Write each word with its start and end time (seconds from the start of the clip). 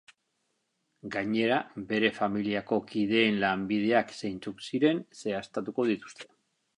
Gainera, 1.15 1.57
bere 1.91 2.09
familiako 2.15 2.79
kideen 2.91 3.37
lanbideak 3.43 4.15
zeintzuk 4.23 4.65
ziren 4.71 5.03
zehaztuko 5.19 5.87
dituzte. 5.91 6.29